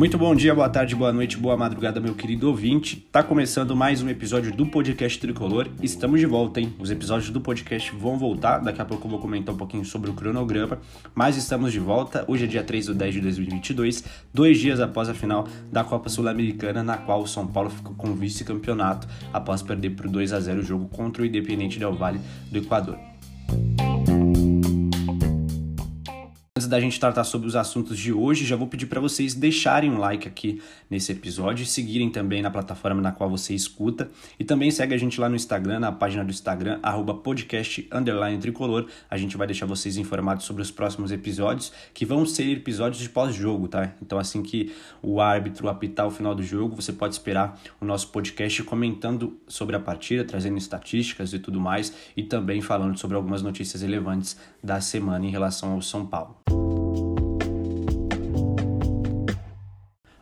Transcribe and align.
Muito 0.00 0.16
bom 0.16 0.34
dia, 0.34 0.54
boa 0.54 0.66
tarde, 0.66 0.96
boa 0.96 1.12
noite, 1.12 1.36
boa 1.36 1.58
madrugada, 1.58 2.00
meu 2.00 2.14
querido 2.14 2.48
ouvinte. 2.48 3.06
Tá 3.12 3.22
começando 3.22 3.76
mais 3.76 4.02
um 4.02 4.08
episódio 4.08 4.50
do 4.50 4.64
podcast 4.64 5.20
Tricolor. 5.20 5.68
Estamos 5.82 6.20
de 6.20 6.24
volta, 6.24 6.58
hein? 6.58 6.74
Os 6.78 6.90
episódios 6.90 7.28
do 7.28 7.38
podcast 7.38 7.94
vão 7.94 8.16
voltar. 8.16 8.60
Daqui 8.60 8.80
a 8.80 8.84
pouco 8.86 9.06
eu 9.06 9.10
vou 9.10 9.20
comentar 9.20 9.54
um 9.54 9.58
pouquinho 9.58 9.84
sobre 9.84 10.08
o 10.08 10.14
cronograma. 10.14 10.78
Mas 11.14 11.36
estamos 11.36 11.70
de 11.70 11.78
volta. 11.78 12.24
Hoje 12.26 12.44
é 12.44 12.46
dia 12.46 12.64
3 12.64 12.86
de 12.86 12.94
10 12.94 13.14
de 13.14 13.20
2022, 13.20 14.04
dois 14.32 14.58
dias 14.58 14.80
após 14.80 15.06
a 15.10 15.12
final 15.12 15.46
da 15.70 15.84
Copa 15.84 16.08
Sul-Americana, 16.08 16.82
na 16.82 16.96
qual 16.96 17.20
o 17.20 17.26
São 17.26 17.46
Paulo 17.46 17.68
ficou 17.68 17.94
com 17.94 18.14
vice-campeonato 18.14 19.06
após 19.34 19.60
perder 19.60 19.90
por 19.90 20.08
2 20.08 20.32
a 20.32 20.40
0 20.40 20.60
o 20.60 20.62
jogo 20.62 20.88
contra 20.88 21.22
o 21.22 21.26
Independente 21.26 21.78
Del 21.78 21.92
Valle 21.92 22.22
do 22.50 22.56
Equador. 22.56 23.09
Da 26.70 26.80
gente 26.80 27.00
tratar 27.00 27.24
sobre 27.24 27.48
os 27.48 27.56
assuntos 27.56 27.98
de 27.98 28.12
hoje, 28.12 28.46
já 28.46 28.54
vou 28.54 28.68
pedir 28.68 28.86
para 28.86 29.00
vocês 29.00 29.34
deixarem 29.34 29.90
um 29.90 29.98
like 29.98 30.28
aqui 30.28 30.62
nesse 30.88 31.10
episódio, 31.10 31.66
seguirem 31.66 32.08
também 32.08 32.40
na 32.40 32.50
plataforma 32.50 33.02
na 33.02 33.10
qual 33.10 33.28
você 33.28 33.52
escuta 33.52 34.08
e 34.38 34.44
também 34.44 34.70
segue 34.70 34.94
a 34.94 34.98
gente 34.98 35.20
lá 35.20 35.28
no 35.28 35.34
Instagram, 35.34 35.80
na 35.80 35.90
página 35.90 36.24
do 36.24 36.30
Instagram, 36.30 36.78
arroba 36.80 37.12
podcast 37.12 37.88
tricolor. 38.40 38.86
A 39.10 39.18
gente 39.18 39.36
vai 39.36 39.48
deixar 39.48 39.66
vocês 39.66 39.96
informados 39.96 40.46
sobre 40.46 40.62
os 40.62 40.70
próximos 40.70 41.10
episódios, 41.10 41.72
que 41.92 42.06
vão 42.06 42.24
ser 42.24 42.48
episódios 42.50 43.02
de 43.02 43.08
pós-jogo, 43.08 43.66
tá? 43.66 43.92
Então 44.00 44.18
assim 44.18 44.40
que 44.40 44.72
o 45.02 45.20
árbitro 45.20 45.68
apitar 45.68 46.06
o 46.06 46.10
final 46.10 46.36
do 46.36 46.42
jogo, 46.42 46.76
você 46.76 46.92
pode 46.92 47.14
esperar 47.14 47.60
o 47.80 47.84
nosso 47.84 48.08
podcast 48.08 48.62
comentando 48.62 49.36
sobre 49.48 49.74
a 49.74 49.80
partida, 49.80 50.24
trazendo 50.24 50.56
estatísticas 50.56 51.32
e 51.32 51.40
tudo 51.40 51.60
mais, 51.60 51.92
e 52.16 52.22
também 52.22 52.60
falando 52.60 52.96
sobre 52.96 53.16
algumas 53.16 53.42
notícias 53.42 53.82
relevantes 53.82 54.36
da 54.62 54.80
semana 54.80 55.26
em 55.26 55.30
relação 55.30 55.72
ao 55.72 55.82
São 55.82 56.06
Paulo. 56.06 56.59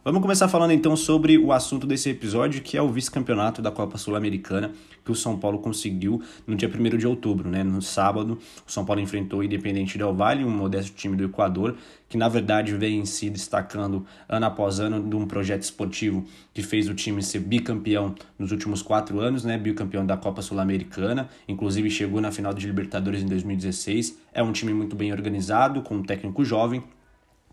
Vamos 0.09 0.23
começar 0.23 0.49
falando 0.49 0.71
então 0.71 0.97
sobre 0.97 1.37
o 1.37 1.53
assunto 1.53 1.87
desse 1.87 2.09
episódio, 2.09 2.63
que 2.63 2.79
é 2.79 2.81
o 2.81 2.89
vice-campeonato 2.89 3.61
da 3.61 3.71
Copa 3.71 3.99
Sul-Americana, 3.99 4.73
que 5.05 5.13
o 5.13 5.15
São 5.15 5.39
Paulo 5.39 5.59
conseguiu 5.59 6.23
no 6.47 6.57
dia 6.57 6.67
1 6.67 6.97
de 6.97 7.07
outubro, 7.07 7.51
né? 7.51 7.63
No 7.63 7.83
sábado, 7.83 8.39
o 8.67 8.73
São 8.73 8.87
Paulo 8.87 9.03
enfrentou 9.03 9.41
o 9.41 9.45
Independente 9.45 9.99
Del 9.99 10.15
Valle, 10.15 10.47
um 10.47 10.51
modesto 10.51 10.97
time 10.97 11.15
do 11.15 11.25
Equador, 11.25 11.77
que 12.09 12.17
na 12.17 12.27
verdade 12.27 12.75
vem 12.75 13.05
se 13.05 13.29
destacando 13.29 14.07
ano 14.27 14.47
após 14.47 14.81
ano 14.81 15.07
de 15.07 15.15
um 15.15 15.27
projeto 15.27 15.65
esportivo 15.65 16.25
que 16.55 16.63
fez 16.63 16.89
o 16.89 16.95
time 16.95 17.23
ser 17.23 17.41
bicampeão 17.41 18.15
nos 18.39 18.51
últimos 18.51 18.81
quatro 18.81 19.21
anos, 19.21 19.45
né? 19.45 19.59
Bicampeão 19.59 20.07
da 20.07 20.17
Copa 20.17 20.41
Sul-Americana, 20.41 21.29
inclusive 21.47 21.91
chegou 21.91 22.19
na 22.19 22.33
final 22.33 22.55
de 22.55 22.67
Libertadores 22.67 23.23
em 23.23 23.27
2016. 23.27 24.19
É 24.33 24.43
um 24.43 24.53
time 24.53 24.73
muito 24.73 24.97
bem 24.97 25.13
organizado, 25.13 25.83
com 25.83 25.97
um 25.97 26.03
técnico 26.03 26.43
jovem, 26.47 26.83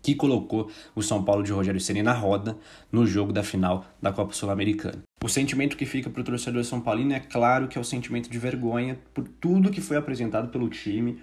que 0.06 0.14
colocou 0.14 0.70
o 0.94 1.02
São 1.02 1.24
Paulo 1.24 1.42
de 1.42 1.50
Rogério 1.50 1.80
Ceni 1.80 2.00
na 2.00 2.12
roda 2.12 2.56
no 2.92 3.04
jogo 3.04 3.32
da 3.32 3.42
final 3.42 3.84
da 4.00 4.12
Copa 4.12 4.32
Sul-Americana. 4.32 5.02
O 5.20 5.28
sentimento 5.28 5.76
que 5.76 5.84
fica 5.84 6.08
para 6.08 6.20
o 6.20 6.24
torcedor 6.24 6.62
São 6.62 6.80
Paulino 6.80 7.12
é 7.12 7.18
claro 7.18 7.66
que 7.66 7.76
é 7.76 7.80
o 7.80 7.84
sentimento 7.84 8.30
de 8.30 8.38
vergonha 8.38 9.00
por 9.12 9.26
tudo 9.26 9.68
que 9.68 9.80
foi 9.80 9.96
apresentado 9.96 10.46
pelo 10.46 10.68
time 10.68 11.18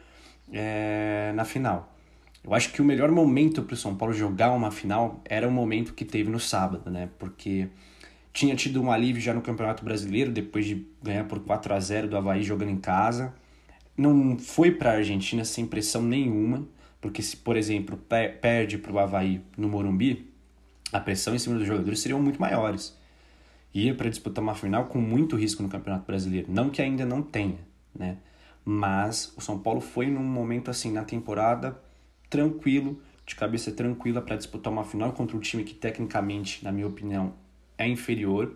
é, 0.51 1.31
na 1.33 1.45
final. 1.45 1.95
Eu 2.43 2.53
acho 2.53 2.73
que 2.73 2.81
o 2.81 2.85
melhor 2.85 3.09
momento 3.09 3.63
para 3.63 3.73
o 3.73 3.77
São 3.77 3.95
Paulo 3.95 4.13
jogar 4.13 4.51
uma 4.51 4.69
final 4.69 5.21
era 5.23 5.47
o 5.47 5.51
momento 5.51 5.93
que 5.93 6.03
teve 6.03 6.29
no 6.29 6.37
sábado, 6.37 6.91
né? 6.91 7.07
Porque 7.17 7.69
tinha 8.33 8.53
tido 8.53 8.81
um 8.81 8.91
alívio 8.91 9.21
já 9.21 9.33
no 9.33 9.41
Campeonato 9.41 9.85
Brasileiro 9.85 10.29
depois 10.29 10.65
de 10.65 10.85
ganhar 11.01 11.23
por 11.23 11.39
4 11.39 11.73
a 11.73 11.79
0 11.79 12.09
do 12.09 12.17
Havaí 12.17 12.43
jogando 12.43 12.71
em 12.71 12.77
casa. 12.77 13.33
Não 13.95 14.37
foi 14.37 14.71
para 14.71 14.91
a 14.91 14.95
Argentina 14.95 15.45
sem 15.45 15.65
pressão 15.65 16.01
nenhuma 16.01 16.67
porque 17.03 17.21
se, 17.21 17.35
por 17.35 17.57
exemplo, 17.57 17.99
perde 18.39 18.77
para 18.77 18.93
o 18.93 18.97
Havaí 18.97 19.41
no 19.57 19.67
Morumbi, 19.67 20.31
a 20.89 21.01
pressão 21.01 21.35
em 21.35 21.37
cima 21.37 21.57
dos 21.57 21.67
jogadores 21.67 21.99
seriam 21.99 22.21
muito 22.21 22.39
maiores. 22.39 22.97
Ia 23.73 23.93
para 23.93 24.09
disputar 24.09 24.41
uma 24.41 24.55
final 24.55 24.85
com 24.85 24.99
muito 24.99 25.35
risco 25.35 25.61
no 25.61 25.67
Campeonato 25.67 26.05
Brasileiro. 26.05 26.49
Não 26.49 26.69
que 26.69 26.81
ainda 26.81 27.05
não 27.05 27.21
tenha, 27.21 27.59
né? 27.93 28.19
Mas 28.63 29.33
o 29.35 29.41
São 29.41 29.59
Paulo 29.59 29.81
foi 29.81 30.07
num 30.07 30.23
momento 30.23 30.71
assim 30.71 30.93
na 30.93 31.03
temporada 31.03 31.77
tranquilo, 32.29 33.01
de 33.25 33.35
cabeça 33.35 33.69
tranquila 33.73 34.21
para 34.21 34.37
disputar 34.37 34.71
uma 34.71 34.85
final 34.85 35.11
contra 35.11 35.35
um 35.35 35.41
time 35.41 35.65
que 35.65 35.73
tecnicamente, 35.73 36.63
na 36.63 36.71
minha 36.71 36.87
opinião, 36.87 37.33
é 37.77 37.85
inferior 37.85 38.55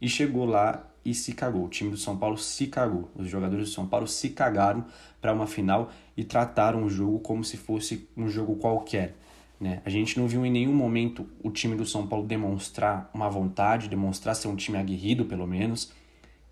e 0.00 0.08
chegou 0.08 0.44
lá 0.44 0.89
e 1.04 1.14
se 1.14 1.32
cagou. 1.32 1.64
O 1.64 1.68
time 1.68 1.90
do 1.90 1.96
São 1.96 2.16
Paulo 2.16 2.36
se 2.36 2.66
cagou. 2.66 3.10
Os 3.14 3.28
jogadores 3.28 3.68
do 3.68 3.74
São 3.74 3.86
Paulo 3.86 4.06
se 4.06 4.30
cagaram 4.30 4.84
para 5.20 5.32
uma 5.32 5.46
final 5.46 5.90
e 6.16 6.24
trataram 6.24 6.84
o 6.84 6.90
jogo 6.90 7.18
como 7.20 7.44
se 7.44 7.56
fosse 7.56 8.08
um 8.16 8.28
jogo 8.28 8.56
qualquer. 8.56 9.16
Né? 9.60 9.82
A 9.84 9.90
gente 9.90 10.18
não 10.18 10.26
viu 10.26 10.44
em 10.44 10.50
nenhum 10.50 10.72
momento 10.72 11.26
o 11.42 11.50
time 11.50 11.76
do 11.76 11.84
São 11.84 12.06
Paulo 12.06 12.26
demonstrar 12.26 13.10
uma 13.12 13.28
vontade, 13.28 13.88
demonstrar 13.88 14.34
ser 14.34 14.48
um 14.48 14.56
time 14.56 14.78
aguerrido, 14.78 15.26
pelo 15.26 15.46
menos. 15.46 15.92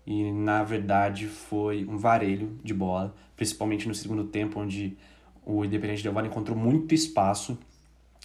E 0.05 0.31
na 0.31 0.63
verdade 0.63 1.27
foi 1.27 1.85
um 1.85 1.97
varelho 1.97 2.59
de 2.63 2.73
bola, 2.73 3.15
principalmente 3.35 3.87
no 3.87 3.95
segundo 3.95 4.25
tempo, 4.25 4.59
onde 4.59 4.97
o 5.45 5.65
Independente 5.65 6.03
Del 6.03 6.13
Valle 6.13 6.27
encontrou 6.27 6.57
muito 6.57 6.93
espaço 6.93 7.57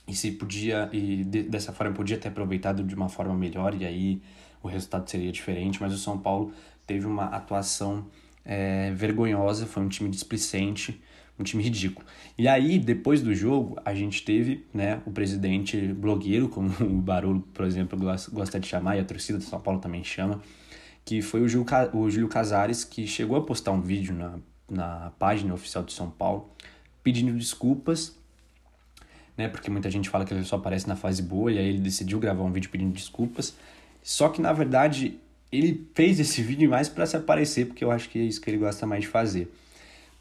e 0.06 0.14
se 0.14 0.32
podia 0.32 0.90
e 0.92 1.24
dessa 1.24 1.72
forma 1.72 1.94
podia 1.94 2.18
ter 2.18 2.28
aproveitado 2.28 2.84
de 2.84 2.94
uma 2.94 3.08
forma 3.08 3.34
melhor 3.34 3.74
e 3.74 3.86
aí 3.86 4.22
o 4.64 4.68
resultado 4.68 5.08
seria 5.08 5.30
diferente, 5.30 5.80
mas 5.80 5.92
o 5.92 5.98
São 5.98 6.18
Paulo 6.18 6.50
teve 6.86 7.06
uma 7.06 7.26
atuação 7.26 8.06
é, 8.44 8.90
vergonhosa, 8.92 9.66
foi 9.66 9.82
um 9.82 9.88
time 9.88 10.08
displicente, 10.08 11.02
um 11.38 11.44
time 11.44 11.62
ridículo. 11.62 12.06
E 12.38 12.48
aí, 12.48 12.78
depois 12.78 13.20
do 13.20 13.34
jogo, 13.34 13.78
a 13.84 13.94
gente 13.94 14.24
teve 14.24 14.64
né, 14.72 15.02
o 15.04 15.10
presidente 15.10 15.76
blogueiro, 15.92 16.48
como 16.48 16.70
o 16.80 17.00
Barulho, 17.00 17.40
por 17.52 17.66
exemplo, 17.66 17.98
gosta 18.32 18.58
de 18.58 18.66
chamar, 18.66 18.96
e 18.96 19.00
a 19.00 19.04
torcida 19.04 19.38
do 19.38 19.44
São 19.44 19.60
Paulo 19.60 19.80
também 19.80 20.02
chama, 20.02 20.40
que 21.04 21.20
foi 21.20 21.42
o 21.42 21.48
Júlio, 21.48 21.66
o 21.92 22.10
Júlio 22.10 22.28
Casares, 22.28 22.84
que 22.84 23.06
chegou 23.06 23.36
a 23.36 23.42
postar 23.42 23.72
um 23.72 23.82
vídeo 23.82 24.14
na, 24.14 24.38
na 24.66 25.12
página 25.18 25.52
oficial 25.52 25.84
de 25.84 25.92
São 25.92 26.08
Paulo, 26.08 26.48
pedindo 27.02 27.36
desculpas, 27.36 28.16
né, 29.36 29.46
porque 29.46 29.70
muita 29.70 29.90
gente 29.90 30.08
fala 30.08 30.24
que 30.24 30.32
ele 30.32 30.44
só 30.44 30.56
aparece 30.56 30.88
na 30.88 30.96
fase 30.96 31.20
boa, 31.20 31.52
e 31.52 31.58
aí 31.58 31.68
ele 31.68 31.80
decidiu 31.80 32.18
gravar 32.18 32.44
um 32.44 32.50
vídeo 32.50 32.70
pedindo 32.70 32.94
desculpas, 32.94 33.54
só 34.04 34.28
que 34.28 34.42
na 34.42 34.52
verdade 34.52 35.18
ele 35.50 35.88
fez 35.94 36.20
esse 36.20 36.42
vídeo 36.42 36.68
mais 36.68 36.90
para 36.90 37.06
se 37.06 37.16
aparecer, 37.16 37.66
porque 37.66 37.82
eu 37.82 37.90
acho 37.90 38.10
que 38.10 38.18
é 38.18 38.22
isso 38.22 38.38
que 38.38 38.50
ele 38.50 38.58
gosta 38.58 38.86
mais 38.86 39.00
de 39.00 39.08
fazer. 39.08 39.50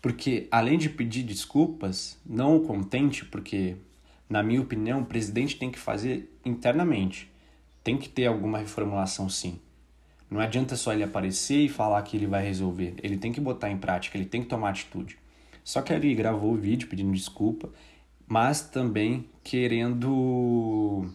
Porque 0.02 0.48
além 0.50 0.78
de 0.78 0.90
pedir 0.90 1.24
desculpas, 1.24 2.18
não 2.26 2.62
contente, 2.62 3.26
porque 3.26 3.76
na 4.30 4.42
minha 4.42 4.62
opinião 4.62 5.02
o 5.02 5.06
presidente 5.06 5.58
tem 5.58 5.70
que 5.70 5.78
fazer 5.78 6.34
internamente. 6.46 7.30
Tem 7.84 7.98
que 7.98 8.08
ter 8.08 8.26
alguma 8.26 8.60
reformulação 8.60 9.28
sim. 9.28 9.60
Não 10.32 10.40
adianta 10.40 10.78
só 10.78 10.94
ele 10.94 11.04
aparecer 11.04 11.66
e 11.66 11.70
falar 11.70 12.02
que 12.04 12.16
ele 12.16 12.26
vai 12.26 12.44
resolver. 12.44 12.96
Ele 13.04 13.18
tem 13.18 13.34
que 13.34 13.42
botar 13.42 13.70
em 13.70 13.78
prática, 13.78 14.18
ele 14.18 14.26
tem 14.26 14.42
que 14.42 14.48
tomar 14.48 14.70
atitude. 14.70 15.18
Só 15.62 15.82
que 15.82 15.92
ele 15.92 16.16
gravou 16.16 16.54
o 16.54 16.58
vídeo 16.58 16.88
pedindo 16.88 17.12
desculpa, 17.12 17.70
mas 18.26 18.62
também 18.62 19.26
querendo 19.44 21.06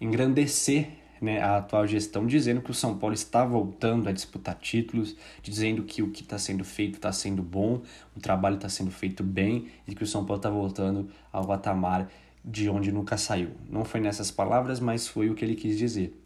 engrandecer 0.00 0.99
né, 1.20 1.40
a 1.40 1.58
atual 1.58 1.86
gestão 1.86 2.26
dizendo 2.26 2.62
que 2.62 2.70
o 2.70 2.74
São 2.74 2.96
Paulo 2.96 3.14
está 3.14 3.44
voltando 3.44 4.08
a 4.08 4.12
disputar 4.12 4.54
títulos, 4.54 5.16
dizendo 5.42 5.82
que 5.82 6.02
o 6.02 6.10
que 6.10 6.22
está 6.22 6.38
sendo 6.38 6.64
feito 6.64 6.94
está 6.94 7.12
sendo 7.12 7.42
bom, 7.42 7.82
o 8.16 8.20
trabalho 8.20 8.56
está 8.56 8.68
sendo 8.68 8.90
feito 8.90 9.22
bem 9.22 9.68
e 9.86 9.94
que 9.94 10.02
o 10.02 10.06
São 10.06 10.24
Paulo 10.24 10.38
está 10.38 10.50
voltando 10.50 11.08
ao 11.32 11.46
patamar 11.46 12.10
de 12.44 12.68
onde 12.68 12.90
nunca 12.90 13.16
saiu. 13.16 13.50
Não 13.68 13.84
foi 13.84 14.00
nessas 14.00 14.30
palavras, 14.30 14.80
mas 14.80 15.06
foi 15.06 15.28
o 15.28 15.34
que 15.34 15.44
ele 15.44 15.54
quis 15.54 15.76
dizer. 15.76 16.16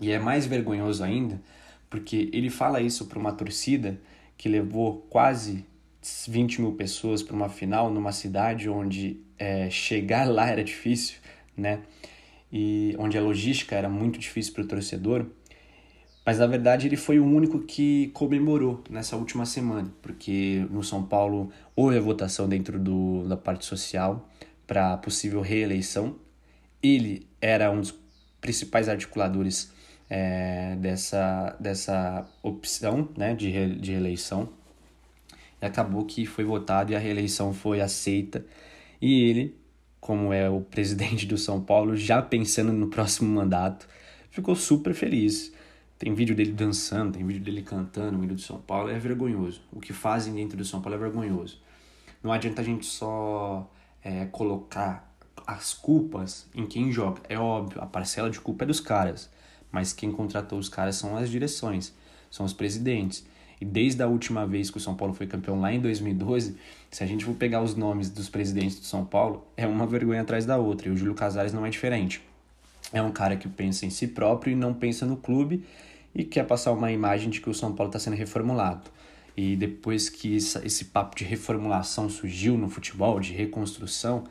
E 0.00 0.10
é 0.10 0.18
mais 0.18 0.46
vergonhoso 0.46 1.04
ainda 1.04 1.40
porque 1.94 2.28
ele 2.32 2.50
fala 2.50 2.80
isso 2.80 3.06
para 3.06 3.20
uma 3.20 3.30
torcida 3.30 4.00
que 4.36 4.48
levou 4.48 5.06
quase 5.08 5.64
20 6.28 6.60
mil 6.60 6.72
pessoas 6.72 7.22
para 7.22 7.36
uma 7.36 7.48
final 7.48 7.88
numa 7.88 8.10
cidade 8.10 8.68
onde 8.68 9.20
é, 9.38 9.70
chegar 9.70 10.28
lá 10.28 10.48
era 10.48 10.64
difícil, 10.64 11.18
né? 11.56 11.78
E 12.56 12.94
onde 13.00 13.18
a 13.18 13.20
logística 13.20 13.74
era 13.74 13.88
muito 13.88 14.16
difícil 14.16 14.52
para 14.52 14.62
o 14.62 14.66
torcedor, 14.68 15.26
mas 16.24 16.38
na 16.38 16.46
verdade 16.46 16.86
ele 16.86 16.96
foi 16.96 17.18
o 17.18 17.26
único 17.26 17.58
que 17.58 18.12
comemorou 18.14 18.80
nessa 18.88 19.16
última 19.16 19.44
semana, 19.44 19.92
porque 20.00 20.64
no 20.70 20.84
São 20.84 21.02
Paulo 21.02 21.50
houve 21.74 21.98
a 21.98 22.00
votação 22.00 22.48
dentro 22.48 22.78
do, 22.78 23.26
da 23.26 23.36
parte 23.36 23.64
social 23.64 24.30
para 24.68 24.96
possível 24.98 25.40
reeleição. 25.40 26.14
Ele 26.80 27.26
era 27.40 27.72
um 27.72 27.80
dos 27.80 27.92
principais 28.40 28.88
articuladores 28.88 29.72
é, 30.08 30.76
dessa, 30.76 31.56
dessa 31.58 32.24
opção 32.40 33.08
né, 33.16 33.34
de, 33.34 33.50
re, 33.50 33.74
de 33.74 33.90
reeleição. 33.90 34.48
E 35.60 35.66
acabou 35.66 36.04
que 36.04 36.24
foi 36.24 36.44
votado 36.44 36.92
e 36.92 36.94
a 36.94 37.00
reeleição 37.00 37.52
foi 37.52 37.80
aceita. 37.80 38.46
E 39.02 39.28
ele 39.28 39.63
como 40.04 40.34
é 40.34 40.50
o 40.50 40.60
presidente 40.60 41.24
do 41.24 41.38
São 41.38 41.62
Paulo, 41.62 41.96
já 41.96 42.20
pensando 42.20 42.74
no 42.74 42.88
próximo 42.88 43.34
mandato, 43.34 43.88
ficou 44.28 44.54
super 44.54 44.92
feliz. 44.92 45.50
Tem 45.98 46.12
vídeo 46.12 46.36
dele 46.36 46.52
dançando, 46.52 47.12
tem 47.12 47.26
vídeo 47.26 47.42
dele 47.42 47.62
cantando, 47.62 48.18
o 48.18 48.22
hino 48.22 48.34
do 48.34 48.40
São 48.40 48.60
Paulo, 48.60 48.90
é 48.90 48.98
vergonhoso. 48.98 49.62
O 49.72 49.80
que 49.80 49.94
fazem 49.94 50.34
dentro 50.34 50.58
do 50.58 50.64
São 50.64 50.82
Paulo 50.82 50.96
é 50.96 50.98
vergonhoso. 50.98 51.58
Não 52.22 52.30
adianta 52.30 52.60
a 52.60 52.64
gente 52.64 52.84
só 52.84 53.66
é, 54.02 54.26
colocar 54.26 55.10
as 55.46 55.72
culpas 55.72 56.50
em 56.54 56.66
quem 56.66 56.92
joga. 56.92 57.22
É 57.26 57.38
óbvio, 57.38 57.80
a 57.80 57.86
parcela 57.86 58.28
de 58.28 58.38
culpa 58.38 58.64
é 58.64 58.66
dos 58.66 58.80
caras, 58.80 59.30
mas 59.72 59.94
quem 59.94 60.12
contratou 60.12 60.58
os 60.58 60.68
caras 60.68 60.96
são 60.96 61.16
as 61.16 61.30
direções, 61.30 61.94
são 62.30 62.44
os 62.44 62.52
presidentes. 62.52 63.26
E 63.64 63.66
desde 63.66 64.02
a 64.02 64.06
última 64.06 64.46
vez 64.46 64.68
que 64.68 64.76
o 64.76 64.80
São 64.80 64.94
Paulo 64.94 65.14
foi 65.14 65.26
campeão 65.26 65.58
lá 65.58 65.72
em 65.72 65.80
2012, 65.80 66.54
se 66.90 67.02
a 67.02 67.06
gente 67.06 67.24
for 67.24 67.34
pegar 67.34 67.62
os 67.62 67.74
nomes 67.74 68.10
dos 68.10 68.28
presidentes 68.28 68.78
do 68.78 68.84
São 68.84 69.06
Paulo, 69.06 69.42
é 69.56 69.66
uma 69.66 69.86
vergonha 69.86 70.20
atrás 70.20 70.44
da 70.44 70.58
outra. 70.58 70.88
E 70.88 70.90
o 70.90 70.96
Júlio 70.98 71.14
Casares 71.14 71.54
não 71.54 71.64
é 71.64 71.70
diferente. 71.70 72.20
É 72.92 73.00
um 73.00 73.10
cara 73.10 73.36
que 73.36 73.48
pensa 73.48 73.86
em 73.86 73.90
si 73.90 74.08
próprio 74.08 74.52
e 74.52 74.54
não 74.54 74.74
pensa 74.74 75.06
no 75.06 75.16
clube 75.16 75.64
e 76.14 76.24
quer 76.24 76.46
passar 76.46 76.72
uma 76.72 76.92
imagem 76.92 77.30
de 77.30 77.40
que 77.40 77.48
o 77.48 77.54
São 77.54 77.72
Paulo 77.72 77.88
está 77.88 77.98
sendo 77.98 78.16
reformulado. 78.16 78.90
E 79.34 79.56
depois 79.56 80.10
que 80.10 80.36
esse 80.36 80.84
papo 80.84 81.16
de 81.16 81.24
reformulação 81.24 82.10
surgiu 82.10 82.58
no 82.58 82.68
futebol, 82.68 83.18
de 83.18 83.32
reconstrução, 83.32 84.24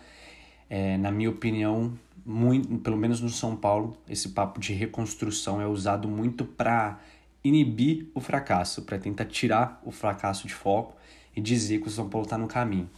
é, 0.69 0.95
na 0.97 1.09
minha 1.09 1.31
opinião, 1.31 1.91
muito, 2.24 2.77
pelo 2.77 2.97
menos 2.97 3.19
no 3.19 3.30
São 3.30 3.56
Paulo, 3.56 3.97
esse 4.07 4.30
papo 4.30 4.59
de 4.59 4.74
reconstrução 4.74 5.59
é 5.59 5.65
usado 5.65 6.07
muito 6.07 6.45
para 6.45 7.00
inibir 7.44 8.10
o 8.13 8.22
fracasso, 8.22 8.84
para 8.84 8.98
tentar 8.98 9.25
tirar 9.25 9.81
o 9.84 9.92
fracasso 9.92 10.48
de 10.48 10.54
foco 10.54 10.95
e 11.36 11.42
dizer 11.42 11.81
que 11.81 11.88
o 11.88 11.92
São 11.92 12.10
Paulo 12.10 12.25
está 12.25 12.38
no 12.38 12.48
caminho. 12.48 12.90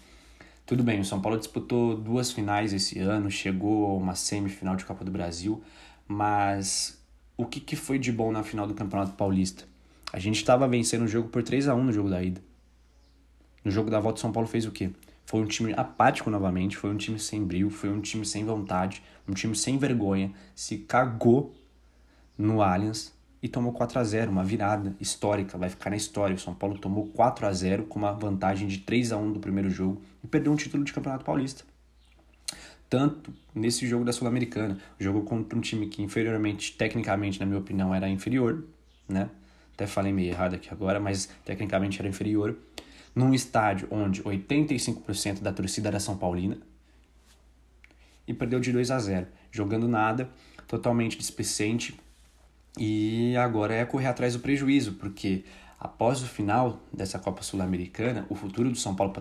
Tudo 0.65 0.83
bem, 0.83 0.99
o 0.99 1.05
São 1.05 1.21
Paulo 1.21 1.37
disputou 1.37 1.95
duas 1.95 2.31
finais 2.31 2.73
esse 2.73 2.99
ano, 2.99 3.29
chegou 3.29 3.87
a 3.87 3.93
uma 3.93 4.15
semifinal 4.15 4.75
de 4.75 4.85
Copa 4.85 5.03
do 5.03 5.11
Brasil, 5.11 5.63
mas 6.07 7.01
o 7.37 7.45
que, 7.45 7.59
que 7.59 7.75
foi 7.75 7.99
de 7.99 8.11
bom 8.11 8.31
na 8.31 8.43
final 8.43 8.67
do 8.67 8.73
Campeonato 8.73 9.13
Paulista? 9.13 9.65
A 10.11 10.19
gente 10.19 10.37
estava 10.37 10.67
vencendo 10.67 11.03
o 11.03 11.07
jogo 11.07 11.29
por 11.29 11.43
3 11.43 11.67
a 11.67 11.75
1 11.75 11.83
no 11.83 11.93
jogo 11.93 12.09
da 12.09 12.23
ida. 12.23 12.41
No 13.63 13.71
jogo 13.71 13.89
da 13.89 13.99
volta, 13.99 14.19
o 14.19 14.21
São 14.21 14.31
Paulo 14.31 14.47
fez 14.47 14.65
o 14.65 14.71
quê? 14.71 14.91
Foi 15.25 15.41
um 15.41 15.45
time 15.45 15.73
apático 15.75 16.29
novamente, 16.29 16.77
foi 16.77 16.91
um 16.91 16.97
time 16.97 17.19
sem 17.19 17.43
brilho, 17.43 17.69
foi 17.69 17.89
um 17.89 17.99
time 17.99 18.25
sem 18.25 18.45
vontade, 18.45 19.01
um 19.27 19.33
time 19.33 19.55
sem 19.55 19.77
vergonha, 19.77 20.31
se 20.53 20.77
cagou 20.77 21.53
no 22.37 22.61
Allianz 22.61 23.14
e 23.45 23.47
tomou 23.47 23.71
4 23.71 23.99
a 23.99 24.03
0 24.03 24.31
uma 24.31 24.43
virada 24.43 24.95
histórica, 24.99 25.55
vai 25.55 25.69
ficar 25.69 25.91
na 25.91 25.95
história. 25.95 26.35
O 26.35 26.39
São 26.39 26.55
Paulo 26.55 26.79
tomou 26.79 27.05
4 27.09 27.45
a 27.45 27.53
0 27.53 27.83
com 27.83 27.99
uma 27.99 28.11
vantagem 28.11 28.67
de 28.67 28.79
3 28.79 29.11
a 29.11 29.17
1 29.17 29.33
do 29.33 29.39
primeiro 29.39 29.69
jogo 29.69 30.01
e 30.23 30.27
perdeu 30.27 30.51
um 30.51 30.55
título 30.55 30.83
de 30.83 30.91
Campeonato 30.91 31.23
Paulista. 31.23 31.63
Tanto 32.89 33.31
nesse 33.53 33.85
jogo 33.85 34.03
da 34.03 34.11
Sul-Americana, 34.11 34.79
jogo 34.99 35.21
contra 35.21 35.55
um 35.55 35.61
time 35.61 35.85
que 35.85 36.01
inferiormente, 36.01 36.73
tecnicamente, 36.73 37.39
na 37.39 37.45
minha 37.45 37.59
opinião, 37.59 37.93
era 37.93 38.09
inferior, 38.09 38.63
né? 39.07 39.29
Até 39.75 39.85
falei 39.85 40.11
meio 40.11 40.31
errado 40.31 40.55
aqui 40.55 40.69
agora, 40.71 40.99
mas 40.99 41.29
tecnicamente 41.45 41.99
era 41.99 42.09
inferior. 42.09 42.57
Num 43.13 43.31
estádio 43.31 43.87
onde 43.91 44.23
85% 44.23 45.41
da 45.43 45.53
torcida 45.53 45.89
era 45.89 45.99
São 45.99 46.17
Paulina. 46.17 46.57
E 48.27 48.33
perdeu 48.33 48.59
de 48.59 48.71
2 48.71 48.89
a 48.89 48.97
0 48.97 49.27
jogando 49.51 49.87
nada, 49.87 50.31
totalmente 50.67 51.15
displicente, 51.15 51.95
e 52.77 53.35
agora 53.37 53.73
é 53.73 53.85
correr 53.85 54.07
atrás 54.07 54.33
do 54.33 54.39
prejuízo, 54.39 54.93
porque 54.93 55.43
após 55.79 56.21
o 56.21 56.25
final 56.25 56.81
dessa 56.91 57.19
Copa 57.19 57.41
Sul-Americana, 57.41 58.25
o 58.29 58.35
futuro 58.35 58.69
do 58.69 58.77
São 58.77 58.95
Paulo 58.95 59.13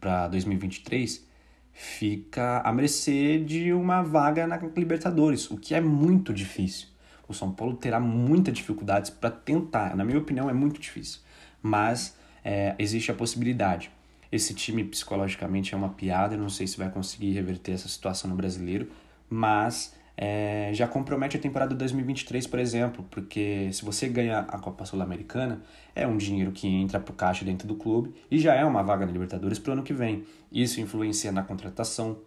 para 0.00 0.28
2023 0.28 1.28
fica 1.72 2.60
a 2.60 2.72
mercê 2.72 3.38
de 3.38 3.72
uma 3.72 4.02
vaga 4.02 4.46
na 4.46 4.56
Libertadores, 4.76 5.50
o 5.50 5.56
que 5.56 5.74
é 5.74 5.80
muito 5.80 6.32
difícil. 6.32 6.88
O 7.26 7.34
São 7.34 7.52
Paulo 7.52 7.76
terá 7.76 8.00
muitas 8.00 8.54
dificuldades 8.54 9.10
para 9.10 9.30
tentar, 9.30 9.96
na 9.96 10.04
minha 10.04 10.18
opinião, 10.18 10.50
é 10.50 10.52
muito 10.52 10.80
difícil, 10.80 11.20
mas 11.62 12.16
é, 12.44 12.74
existe 12.78 13.10
a 13.10 13.14
possibilidade. 13.14 13.90
Esse 14.32 14.54
time 14.54 14.84
psicologicamente 14.84 15.74
é 15.74 15.76
uma 15.76 15.88
piada, 15.90 16.36
não 16.36 16.48
sei 16.48 16.66
se 16.66 16.76
vai 16.76 16.90
conseguir 16.90 17.32
reverter 17.32 17.72
essa 17.72 17.88
situação 17.88 18.30
no 18.30 18.36
brasileiro, 18.36 18.90
mas 19.28 19.94
é, 20.22 20.70
já 20.74 20.86
compromete 20.86 21.38
a 21.38 21.40
temporada 21.40 21.70
de 21.70 21.78
2023, 21.78 22.46
por 22.46 22.58
exemplo, 22.58 23.02
porque 23.10 23.70
se 23.72 23.82
você 23.82 24.06
ganha 24.06 24.40
a 24.40 24.58
Copa 24.58 24.84
Sul-Americana, 24.84 25.62
é 25.94 26.06
um 26.06 26.18
dinheiro 26.18 26.52
que 26.52 26.68
entra 26.68 27.00
para 27.00 27.10
o 27.10 27.14
caixa 27.14 27.42
dentro 27.42 27.66
do 27.66 27.74
clube 27.74 28.12
e 28.30 28.38
já 28.38 28.54
é 28.54 28.62
uma 28.62 28.82
vaga 28.82 29.06
na 29.06 29.12
Libertadores 29.12 29.58
para 29.58 29.70
o 29.70 29.72
ano 29.72 29.82
que 29.82 29.94
vem. 29.94 30.26
Isso 30.52 30.78
influencia 30.78 31.32
na 31.32 31.42
contratação, 31.42 32.18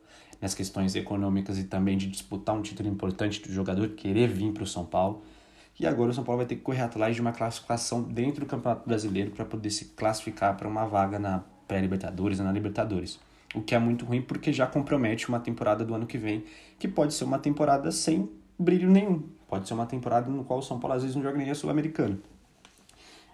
nas 0.41 0.55
questões 0.55 0.95
econômicas 0.95 1.59
e 1.59 1.65
também 1.65 1.95
de 1.95 2.07
disputar 2.07 2.55
um 2.55 2.63
título 2.63 2.89
importante 2.89 3.39
do 3.39 3.53
jogador 3.53 3.87
querer 3.89 4.27
vir 4.27 4.51
para 4.53 4.63
o 4.63 4.67
São 4.67 4.85
Paulo. 4.85 5.21
E 5.79 5.85
agora 5.85 6.09
o 6.09 6.13
São 6.15 6.23
Paulo 6.23 6.39
vai 6.39 6.47
ter 6.47 6.55
que 6.55 6.61
correr 6.61 6.81
atrás 6.81 7.13
de 7.13 7.21
uma 7.21 7.31
classificação 7.31 8.01
dentro 8.01 8.39
do 8.43 8.47
Campeonato 8.47 8.87
Brasileiro 8.87 9.29
para 9.29 9.45
poder 9.45 9.69
se 9.69 9.85
classificar 9.89 10.57
para 10.57 10.67
uma 10.67 10.87
vaga 10.87 11.19
na 11.19 11.43
pré-Libertadores 11.67 12.39
e 12.39 12.41
na 12.41 12.51
Libertadores 12.51 13.19
o 13.53 13.61
que 13.61 13.75
é 13.75 13.79
muito 13.79 14.05
ruim 14.05 14.21
porque 14.21 14.51
já 14.51 14.65
compromete 14.65 15.29
uma 15.29 15.39
temporada 15.39 15.85
do 15.85 15.93
ano 15.93 16.05
que 16.05 16.17
vem, 16.17 16.43
que 16.79 16.87
pode 16.87 17.13
ser 17.13 17.23
uma 17.23 17.39
temporada 17.39 17.91
sem 17.91 18.29
brilho 18.57 18.89
nenhum. 18.89 19.23
Pode 19.47 19.67
ser 19.67 19.73
uma 19.73 19.85
temporada 19.85 20.29
no 20.29 20.43
qual 20.43 20.59
o 20.59 20.63
São 20.63 20.79
Paulo 20.79 20.95
às 20.95 21.03
vezes 21.03 21.15
não 21.15 21.23
joga 21.23 21.37
nem 21.37 21.49
a 21.49 21.55
Sul-Americana. 21.55 22.19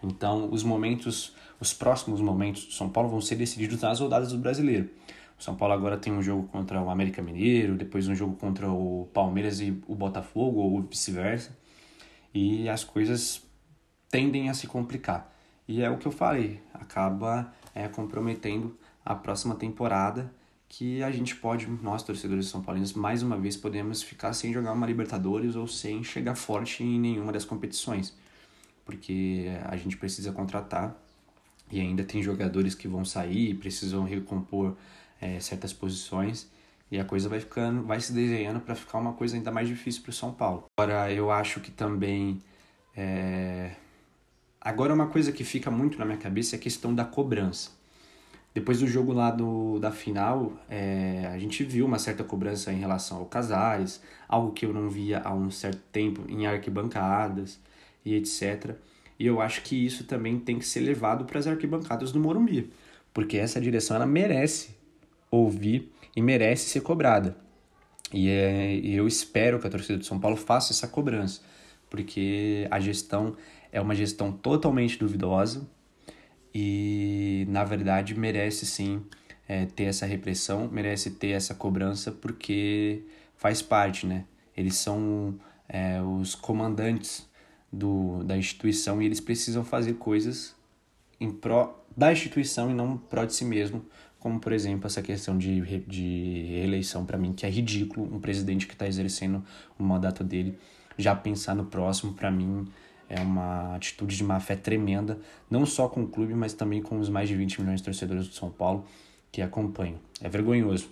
Então, 0.04 0.50
os 0.52 0.64
momentos, 0.64 1.36
os 1.60 1.74
próximos 1.74 2.22
momentos 2.22 2.66
do 2.66 2.74
São 2.74 2.90
Paulo 2.90 3.10
vão 3.10 3.22
ser 3.22 3.36
decididos 3.36 3.82
nas 3.82 4.00
rodadas 4.00 4.32
do 4.32 4.38
Brasileiro. 4.38 4.90
O 5.38 5.44
São 5.44 5.56
Paulo 5.56 5.74
agora 5.74 5.98
tem 5.98 6.12
um 6.12 6.22
jogo 6.22 6.48
contra 6.48 6.82
o 6.82 6.90
América 6.90 7.22
Mineiro, 7.22 7.76
depois 7.76 8.08
um 8.08 8.16
jogo 8.16 8.36
contra 8.36 8.70
o 8.70 9.10
Palmeiras 9.14 9.62
e 9.62 9.82
o 9.88 9.96
Botafogo, 9.96 10.60
ou 10.60 10.82
vice-versa. 10.82 11.58
E 12.34 12.68
as 12.68 12.84
coisas 12.84 13.42
tendem 14.10 14.50
a 14.50 14.54
se 14.54 14.68
complicar. 14.68 15.34
E 15.68 15.82
é 15.82 15.90
o 15.90 15.98
que 15.98 16.08
eu 16.08 16.12
falei, 16.12 16.60
acaba 16.74 17.54
é, 17.76 17.88
comprometendo 17.88 18.76
a 19.10 19.16
próxima 19.16 19.56
temporada 19.56 20.32
que 20.68 21.02
a 21.02 21.10
gente 21.10 21.36
pode, 21.36 21.68
nós 21.82 22.04
torcedores 22.04 22.46
São 22.46 22.62
Paulinos, 22.62 22.94
mais 22.94 23.24
uma 23.24 23.36
vez 23.40 23.58
podemos 23.58 24.04
ficar 24.04 24.34
sem 24.34 24.54
jogar 24.54 24.72
uma 24.72 24.86
Libertadores 24.86 25.56
ou 25.56 25.68
sem 25.68 26.04
chegar 26.04 26.36
forte 26.36 26.84
em 26.84 27.00
nenhuma 27.00 27.32
das 27.32 27.44
competições, 27.44 28.16
porque 28.86 29.48
a 29.66 29.76
gente 29.76 29.98
precisa 29.98 30.32
contratar 30.32 30.96
e 31.72 31.80
ainda 31.80 32.04
tem 32.04 32.22
jogadores 32.22 32.76
que 32.76 32.88
vão 32.88 33.04
sair, 33.04 33.56
precisam 33.56 34.04
recompor 34.04 34.78
é, 35.20 35.40
certas 35.40 35.74
posições 35.74 36.48
e 36.92 37.00
a 37.00 37.04
coisa 37.04 37.28
vai 37.28 37.40
ficando, 37.40 37.82
vai 37.82 38.00
se 38.00 38.14
desenhando 38.14 38.60
para 38.60 38.76
ficar 38.76 39.00
uma 39.00 39.14
coisa 39.14 39.36
ainda 39.36 39.52
mais 39.52 39.68
difícil 39.68 40.04
para 40.04 40.12
o 40.12 40.14
São 40.14 40.32
Paulo. 40.32 40.66
Agora 40.78 41.12
eu 41.12 41.32
acho 41.32 41.60
que 41.62 41.72
também 41.72 42.44
é... 42.96 43.72
agora 44.62 44.94
uma 44.94 45.08
coisa 45.08 45.32
que 45.32 45.44
fica 45.44 45.72
muito 45.72 45.98
na 45.98 46.06
minha 46.06 46.18
cabeça 46.20 46.56
é 46.56 46.60
a 46.60 46.62
questão 46.62 46.94
da 46.94 47.06
cobrança. 47.06 47.79
Depois 48.60 48.82
do 48.82 48.88
jogo 48.88 49.14
lá 49.14 49.32
do, 49.32 49.80
da 49.80 49.90
final, 49.90 50.52
é, 50.70 51.30
a 51.32 51.40
gente 51.40 51.64
viu 51.64 51.86
uma 51.86 51.98
certa 51.98 52.26
cobrança 52.26 52.74
em 52.74 52.78
relação 52.78 53.20
ao 53.20 53.26
Casares, 53.26 54.02
algo 54.28 54.52
que 54.52 54.66
eu 54.66 54.74
não 54.74 54.90
via 54.90 55.22
há 55.24 55.34
um 55.34 55.50
certo 55.50 55.82
tempo 55.94 56.26
em 56.28 56.46
arquibancadas 56.46 57.58
e 58.04 58.14
etc. 58.16 58.76
E 59.18 59.26
eu 59.26 59.40
acho 59.40 59.62
que 59.62 59.86
isso 59.86 60.04
também 60.04 60.38
tem 60.38 60.60
que 60.60 60.66
ser 60.66 60.82
levado 60.82 61.24
para 61.24 61.40
as 61.40 61.48
arquibancadas 61.48 62.12
do 62.12 62.20
Morumbi, 62.20 62.70
porque 63.14 63.38
essa 63.38 63.62
direção 63.62 63.96
ela 63.96 64.06
merece 64.06 64.76
ouvir 65.32 65.90
e 66.14 66.22
merece 66.22 66.68
ser 66.68 66.82
cobrada. 66.82 67.38
E 68.14 68.28
é, 68.28 68.76
eu 68.84 69.08
espero 69.08 69.58
que 69.58 69.68
a 69.68 69.70
torcida 69.70 69.98
do 69.98 70.06
São 70.06 70.20
Paulo 70.20 70.36
faça 70.36 70.74
essa 70.74 70.86
cobrança, 70.86 71.40
porque 71.90 72.68
a 72.70 72.78
gestão 72.78 73.38
é 73.72 73.80
uma 73.80 73.96
gestão 73.96 74.34
totalmente 74.34 75.00
duvidosa, 75.00 75.66
e 76.54 77.46
na 77.50 77.64
verdade 77.64 78.18
merece 78.18 78.66
sim 78.66 79.02
é, 79.48 79.66
ter 79.66 79.86
essa 79.86 80.06
repressão, 80.06 80.70
merece 80.72 81.12
ter 81.12 81.30
essa 81.30 81.56
cobrança 81.56 82.12
porque 82.12 83.04
faz 83.36 83.62
parte, 83.62 84.06
né? 84.06 84.26
Eles 84.56 84.76
são 84.76 85.40
é, 85.68 86.02
os 86.02 86.36
comandantes 86.36 87.28
do, 87.72 88.24
da 88.24 88.38
instituição 88.38 89.02
e 89.02 89.06
eles 89.06 89.20
precisam 89.20 89.64
fazer 89.64 89.94
coisas 89.94 90.56
em 91.20 91.32
pró 91.32 91.84
da 91.96 92.12
instituição 92.12 92.70
e 92.70 92.74
não 92.74 92.98
pró 92.98 93.26
de 93.26 93.34
si 93.34 93.46
mesmo, 93.46 93.86
como 94.20 94.40
por 94.40 94.52
exemplo 94.52 94.88
essa 94.88 95.02
questão 95.02 95.38
de, 95.38 95.62
de 95.82 96.46
reeleição 96.50 97.06
para 97.06 97.18
mim 97.18 97.34
que 97.34 97.46
é 97.46 97.50
ridículo 97.50 98.14
um 98.14 98.20
presidente 98.20 98.68
que 98.68 98.74
está 98.74 98.88
exercendo 98.88 99.44
o 99.78 99.84
mandato 99.84 100.24
dele 100.24 100.58
já 100.98 101.16
pensar 101.16 101.56
no 101.56 101.66
próximo 101.66 102.14
para 102.14 102.30
mim 102.30 102.68
é 103.10 103.20
uma 103.20 103.76
atitude 103.76 104.16
de 104.16 104.24
má 104.24 104.40
fé 104.40 104.56
tremenda, 104.56 105.20
não 105.50 105.66
só 105.66 105.90
com 105.90 106.04
o 106.04 106.08
clube, 106.08 106.36
mas 106.36 106.54
também 106.54 106.82
com 106.82 107.00
os 107.00 107.10
mais 107.10 107.28
de 107.28 107.36
20 107.36 107.62
milhões 107.62 107.82
de 107.82 107.86
torcedores 107.86 108.28
do 108.28 108.34
São 108.36 108.52
Paulo 108.52 108.86
que 109.32 109.42
acompanham. 109.42 109.98
É 110.22 110.30
vergonhoso. 110.30 110.88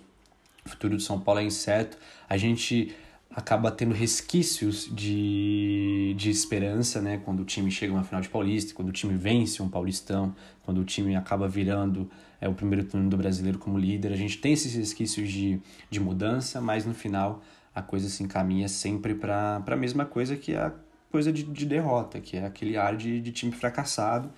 O 0.66 0.68
futuro 0.68 0.96
do 0.96 1.02
São 1.02 1.20
Paulo 1.20 1.40
é 1.40 1.44
incerto. 1.44 1.96
A 2.28 2.36
gente 2.36 2.94
acaba 3.30 3.70
tendo 3.70 3.94
resquícios 3.94 4.90
de, 4.92 6.14
de 6.16 6.28
esperança, 6.28 7.00
né? 7.00 7.20
Quando 7.24 7.40
o 7.40 7.44
time 7.44 7.70
chega 7.70 7.92
a 7.92 7.96
uma 7.96 8.04
final 8.04 8.20
de 8.20 8.28
Paulista, 8.28 8.74
quando 8.74 8.88
o 8.88 8.92
time 8.92 9.14
vence 9.14 9.62
um 9.62 9.68
Paulistão, 9.68 10.34
quando 10.62 10.80
o 10.80 10.84
time 10.84 11.14
acaba 11.14 11.48
virando 11.48 12.10
é, 12.40 12.48
o 12.48 12.54
primeiro 12.54 12.84
turno 12.84 13.08
do 13.08 13.16
brasileiro 13.16 13.58
como 13.58 13.78
líder. 13.78 14.12
A 14.12 14.16
gente 14.16 14.38
tem 14.38 14.52
esses 14.52 14.74
resquícios 14.74 15.30
de, 15.30 15.60
de 15.88 16.00
mudança, 16.00 16.60
mas 16.60 16.84
no 16.84 16.94
final 16.94 17.42
a 17.74 17.80
coisa 17.80 18.08
se 18.08 18.22
encaminha 18.24 18.68
sempre 18.68 19.14
para 19.14 19.62
a 19.64 19.76
mesma 19.76 20.04
coisa 20.04 20.36
que 20.36 20.54
a 20.56 20.72
coisa 21.10 21.32
de, 21.32 21.42
de 21.42 21.66
derrota, 21.66 22.20
que 22.20 22.36
é 22.36 22.44
aquele 22.44 22.76
ar 22.76 22.96
de, 22.96 23.20
de 23.20 23.32
time 23.32 23.52
fracassado, 23.52 24.30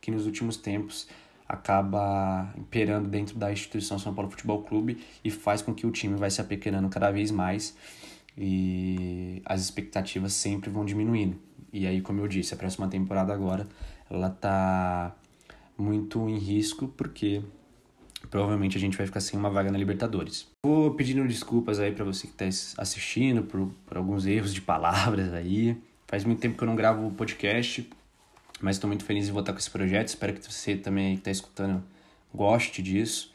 que 0.00 0.10
nos 0.10 0.26
últimos 0.26 0.56
tempos 0.56 1.08
acaba 1.48 2.52
imperando 2.56 3.08
dentro 3.08 3.38
da 3.38 3.50
instituição 3.50 3.98
São 3.98 4.14
Paulo 4.14 4.30
Futebol 4.30 4.62
Clube 4.62 4.98
e 5.24 5.30
faz 5.30 5.62
com 5.62 5.74
que 5.74 5.86
o 5.86 5.90
time 5.90 6.14
vai 6.14 6.30
se 6.30 6.40
apequenando 6.40 6.88
cada 6.88 7.10
vez 7.10 7.30
mais 7.30 7.74
e 8.36 9.40
as 9.44 9.62
expectativas 9.62 10.34
sempre 10.34 10.70
vão 10.70 10.84
diminuindo. 10.84 11.38
E 11.72 11.86
aí, 11.86 12.00
como 12.00 12.20
eu 12.20 12.28
disse, 12.28 12.54
a 12.54 12.56
próxima 12.56 12.86
temporada 12.86 13.32
agora 13.32 13.66
ela 14.10 14.30
tá 14.30 15.16
muito 15.76 16.28
em 16.28 16.38
risco 16.38 16.88
porque 16.88 17.42
provavelmente 18.30 18.76
a 18.76 18.80
gente 18.80 18.96
vai 18.96 19.06
ficar 19.06 19.20
sem 19.20 19.38
uma 19.38 19.50
vaga 19.50 19.70
na 19.72 19.78
Libertadores. 19.78 20.46
Vou 20.64 20.94
pedindo 20.94 21.26
desculpas 21.26 21.78
aí 21.78 21.92
para 21.92 22.04
você 22.04 22.26
que 22.26 22.44
está 22.44 22.80
assistindo 22.80 23.42
por, 23.42 23.70
por 23.86 23.96
alguns 23.96 24.26
erros 24.26 24.52
de 24.52 24.60
palavras 24.60 25.32
aí. 25.32 25.76
Faz 26.08 26.24
muito 26.24 26.40
tempo 26.40 26.56
que 26.56 26.64
eu 26.64 26.66
não 26.66 26.74
gravo 26.74 27.10
podcast, 27.10 27.86
mas 28.62 28.76
estou 28.76 28.88
muito 28.88 29.04
feliz 29.04 29.26
de 29.26 29.32
voltar 29.32 29.52
com 29.52 29.58
esse 29.58 29.70
projeto. 29.70 30.08
Espero 30.08 30.32
que 30.32 30.40
você 30.42 30.74
também 30.74 31.12
que 31.12 31.20
está 31.20 31.30
escutando 31.30 31.84
goste 32.34 32.80
disso. 32.80 33.30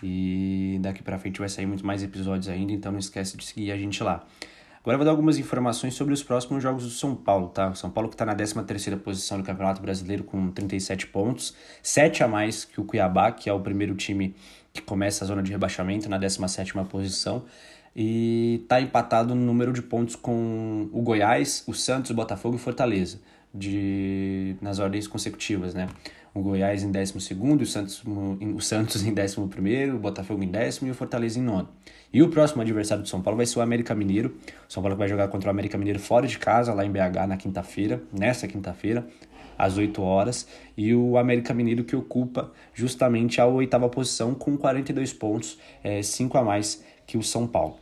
E 0.00 0.78
daqui 0.80 1.02
para 1.02 1.18
frente 1.18 1.40
vai 1.40 1.48
sair 1.48 1.66
muito 1.66 1.84
mais 1.84 2.00
episódios 2.00 2.48
ainda, 2.48 2.72
então 2.72 2.92
não 2.92 3.00
esquece 3.00 3.36
de 3.36 3.44
seguir 3.44 3.72
a 3.72 3.76
gente 3.76 4.04
lá. 4.04 4.24
Agora 4.80 4.94
eu 4.94 4.98
vou 4.98 5.04
dar 5.04 5.10
algumas 5.10 5.36
informações 5.36 5.94
sobre 5.94 6.14
os 6.14 6.22
próximos 6.22 6.62
jogos 6.62 6.84
do 6.84 6.90
São 6.90 7.14
Paulo, 7.16 7.48
tá? 7.48 7.70
O 7.70 7.74
São 7.74 7.90
Paulo 7.90 8.08
que 8.08 8.14
está 8.14 8.24
na 8.24 8.36
13ª 8.36 8.98
posição 8.98 9.38
do 9.38 9.44
Campeonato 9.44 9.82
Brasileiro 9.82 10.22
com 10.22 10.48
37 10.50 11.08
pontos, 11.08 11.56
7 11.82 12.22
a 12.22 12.28
mais 12.28 12.64
que 12.64 12.80
o 12.80 12.84
Cuiabá, 12.84 13.32
que 13.32 13.50
é 13.50 13.52
o 13.52 13.58
primeiro 13.58 13.96
time 13.96 14.34
que 14.72 14.80
começa 14.80 15.24
a 15.24 15.26
zona 15.26 15.42
de 15.42 15.50
rebaixamento 15.50 16.08
na 16.08 16.20
17ª 16.20 16.86
posição, 16.86 17.44
e 17.94 18.60
está 18.62 18.80
empatado 18.80 19.34
no 19.34 19.42
número 19.44 19.72
de 19.72 19.82
pontos 19.82 20.16
com 20.16 20.88
o 20.92 21.02
Goiás, 21.02 21.62
o 21.66 21.74
Santos, 21.74 22.10
o 22.10 22.14
Botafogo 22.14 22.56
e 22.56 22.58
o 22.58 22.58
Fortaleza, 22.58 23.20
de 23.54 24.56
nas 24.60 24.78
ordens 24.78 25.06
consecutivas, 25.06 25.74
né? 25.74 25.88
o 26.34 26.40
Goiás 26.40 26.82
em 26.82 26.90
12 26.90 27.14
o 27.16 27.66
Santos, 27.66 28.02
o 28.04 28.60
Santos 28.60 29.04
em 29.04 29.12
11 29.12 29.90
o 29.90 29.98
Botafogo 29.98 30.42
em 30.42 30.48
décimo 30.48 30.88
e 30.88 30.90
o 30.90 30.94
Fortaleza 30.94 31.38
em 31.38 31.42
nono. 31.42 31.68
E 32.12 32.22
o 32.22 32.28
próximo 32.28 32.62
adversário 32.62 33.02
do 33.02 33.08
São 33.08 33.22
Paulo 33.22 33.36
vai 33.36 33.46
ser 33.46 33.58
o 33.58 33.62
América 33.62 33.94
Mineiro. 33.94 34.36
O 34.68 34.72
São 34.72 34.82
Paulo 34.82 34.96
vai 34.96 35.08
jogar 35.08 35.28
contra 35.28 35.48
o 35.48 35.50
América 35.50 35.78
Mineiro 35.78 35.98
fora 35.98 36.26
de 36.26 36.38
casa, 36.38 36.72
lá 36.74 36.84
em 36.84 36.90
BH, 36.90 37.26
na 37.26 37.36
quinta-feira, 37.36 38.02
nessa 38.12 38.46
quinta-feira, 38.46 39.06
às 39.58 39.76
8 39.76 40.02
horas. 40.02 40.46
E 40.76 40.94
o 40.94 41.16
América 41.16 41.54
Mineiro 41.54 41.84
que 41.84 41.96
ocupa 41.96 42.50
justamente 42.74 43.40
a 43.40 43.46
oitava 43.46 43.88
posição 43.88 44.34
com 44.34 44.56
42 44.56 45.12
pontos, 45.12 45.58
é, 45.82 46.02
5 46.02 46.36
a 46.36 46.44
mais 46.44 46.84
que 47.06 47.16
o 47.16 47.22
São 47.22 47.46
Paulo. 47.46 47.81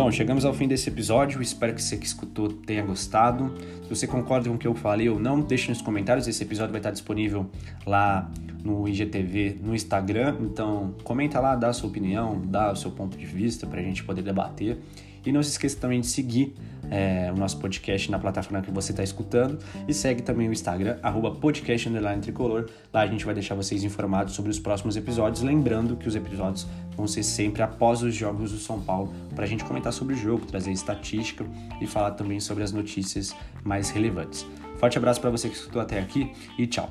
Bom, 0.00 0.10
chegamos 0.10 0.46
ao 0.46 0.54
fim 0.54 0.66
desse 0.66 0.88
episódio. 0.88 1.42
Espero 1.42 1.74
que 1.74 1.82
você 1.82 1.96
que 1.96 2.06
escutou 2.06 2.48
tenha 2.48 2.82
gostado. 2.82 3.54
Se 3.82 3.90
você 3.90 4.06
concorda 4.06 4.48
com 4.48 4.54
o 4.54 4.58
que 4.58 4.66
eu 4.66 4.74
falei 4.74 5.10
ou 5.10 5.18
não, 5.18 5.42
deixe 5.42 5.68
nos 5.68 5.82
comentários. 5.82 6.26
Esse 6.26 6.42
episódio 6.42 6.72
vai 6.72 6.80
estar 6.80 6.90
disponível 6.90 7.50
lá 7.86 8.30
no 8.64 8.88
IGTV, 8.88 9.58
no 9.62 9.74
Instagram. 9.74 10.38
Então, 10.40 10.94
comenta 11.04 11.38
lá, 11.38 11.54
dá 11.54 11.68
a 11.68 11.72
sua 11.74 11.90
opinião, 11.90 12.40
dá 12.46 12.72
o 12.72 12.76
seu 12.76 12.90
ponto 12.90 13.18
de 13.18 13.26
vista 13.26 13.66
para 13.66 13.80
a 13.80 13.82
gente 13.82 14.02
poder 14.02 14.22
debater. 14.22 14.78
E 15.26 15.30
não 15.30 15.42
se 15.42 15.50
esqueça 15.50 15.76
também 15.78 16.00
de 16.00 16.06
seguir 16.06 16.54
é, 16.90 17.30
o 17.32 17.36
nosso 17.36 17.58
podcast 17.58 18.10
na 18.10 18.18
plataforma 18.18 18.60
que 18.60 18.70
você 18.70 18.92
está 18.92 19.02
escutando 19.02 19.58
e 19.86 19.94
segue 19.94 20.22
também 20.22 20.48
o 20.48 20.52
Instagram, 20.52 20.98
arroba. 21.02 21.30
Lá 22.92 23.02
a 23.02 23.06
gente 23.06 23.24
vai 23.24 23.34
deixar 23.34 23.54
vocês 23.54 23.84
informados 23.84 24.34
sobre 24.34 24.50
os 24.50 24.58
próximos 24.58 24.96
episódios, 24.96 25.42
lembrando 25.42 25.96
que 25.96 26.08
os 26.08 26.16
episódios 26.16 26.66
vão 26.96 27.06
ser 27.06 27.22
sempre 27.22 27.62
após 27.62 28.02
os 28.02 28.14
jogos 28.14 28.52
do 28.52 28.58
São 28.58 28.80
Paulo, 28.80 29.12
para 29.34 29.44
a 29.44 29.48
gente 29.48 29.64
comentar 29.64 29.92
sobre 29.92 30.14
o 30.14 30.16
jogo, 30.16 30.44
trazer 30.46 30.72
estatística 30.72 31.44
e 31.80 31.86
falar 31.86 32.12
também 32.12 32.40
sobre 32.40 32.64
as 32.64 32.72
notícias 32.72 33.34
mais 33.64 33.90
relevantes. 33.90 34.46
Forte 34.76 34.98
abraço 34.98 35.20
para 35.20 35.30
você 35.30 35.48
que 35.48 35.54
escutou 35.54 35.80
até 35.80 35.98
aqui 35.98 36.32
e 36.58 36.66
tchau! 36.66 36.90